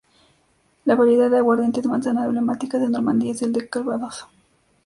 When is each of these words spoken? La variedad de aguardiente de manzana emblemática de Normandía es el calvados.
La 0.85 0.95
variedad 0.95 1.29
de 1.29 1.37
aguardiente 1.37 1.79
de 1.83 1.87
manzana 1.87 2.25
emblemática 2.25 2.79
de 2.79 2.89
Normandía 2.89 3.33
es 3.33 3.43
el 3.43 3.69
calvados. 3.69 4.25